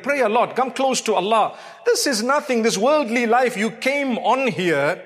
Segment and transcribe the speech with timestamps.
[0.00, 0.56] Pray a lot.
[0.56, 1.56] Come close to Allah.
[1.84, 2.62] This is nothing.
[2.62, 5.02] This worldly life, you came on here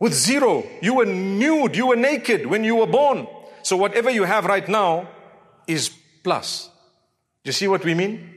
[0.00, 0.64] with zero.
[0.80, 1.76] You were nude.
[1.76, 3.26] You were naked when you were born.
[3.62, 5.08] So whatever you have right now
[5.66, 5.90] is
[6.24, 6.70] plus.
[7.44, 8.30] Do you see what we mean?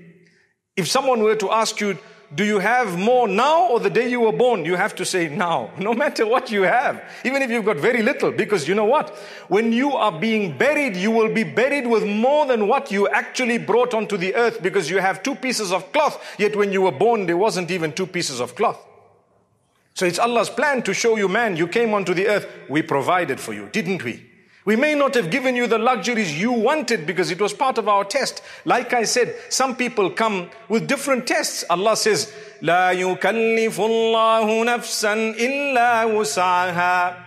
[0.75, 1.97] If someone were to ask you,
[2.33, 4.63] do you have more now or the day you were born?
[4.63, 8.01] You have to say now, no matter what you have, even if you've got very
[8.01, 9.09] little, because you know what?
[9.49, 13.57] When you are being buried, you will be buried with more than what you actually
[13.57, 16.91] brought onto the earth because you have two pieces of cloth, yet when you were
[16.91, 18.79] born, there wasn't even two pieces of cloth.
[19.93, 23.41] So it's Allah's plan to show you, man, you came onto the earth, we provided
[23.41, 24.30] for you, didn't we?
[24.64, 27.88] We may not have given you the luxuries you wanted because it was part of
[27.88, 28.42] our test.
[28.64, 31.64] Like I said, some people come with different tests.
[31.70, 32.32] Allah says,
[32.62, 37.26] لا يكلف الله نفسا إلا وسعها.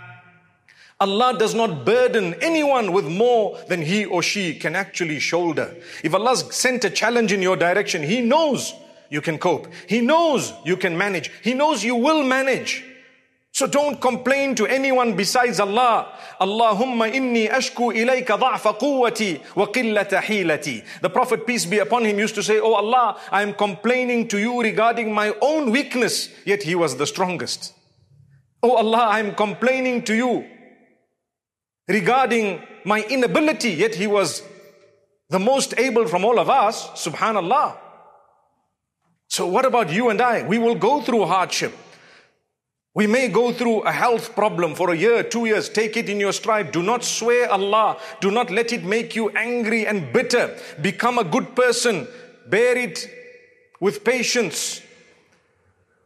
[1.00, 5.74] Allah does not burden anyone with more than he or she can actually shoulder.
[6.04, 8.74] If Allah sent a challenge in your direction, He knows
[9.10, 9.70] you can cope.
[9.88, 11.32] He knows you can manage.
[11.42, 12.84] He knows you will manage.
[13.55, 16.09] So don't complain to anyone besides Allah.
[16.41, 20.85] Allahumma inni ashku ilayka dha'fa quwwati wa qillata hilati.
[21.01, 24.39] The Prophet, peace be upon him, used to say, Oh Allah, I am complaining to
[24.39, 27.73] you regarding my own weakness, yet he was the strongest.
[28.61, 30.45] Oh Allah, I am complaining to you
[31.87, 34.43] regarding my inability, yet he was
[35.31, 37.77] the most able from all of us, subhanallah.
[39.29, 40.43] So what about you and I?
[40.43, 41.73] We will go through hardship.
[42.95, 45.69] We may go through a health problem for a year, two years.
[45.69, 46.71] Take it in your stride.
[46.71, 47.99] Do not swear Allah.
[48.21, 50.57] Do not let it make you angry and bitter.
[50.81, 52.07] Become a good person.
[52.47, 53.11] Bear it
[53.81, 54.81] with patience.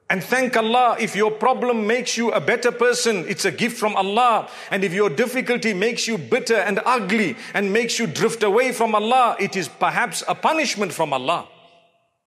[0.09, 3.95] And thank Allah if your problem makes you a better person, it's a gift from
[3.95, 4.49] Allah.
[4.71, 8.95] And if your difficulty makes you bitter and ugly and makes you drift away from
[8.95, 11.47] Allah, it is perhaps a punishment from Allah.